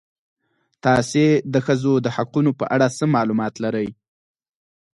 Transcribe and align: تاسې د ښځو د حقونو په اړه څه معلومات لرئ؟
تاسې 0.85 1.25
د 1.53 1.55
ښځو 1.65 1.93
د 2.05 2.07
حقونو 2.15 2.51
په 2.59 2.65
اړه 2.75 2.87
څه 2.97 3.03
معلومات 3.15 3.53
لرئ؟ 3.63 3.87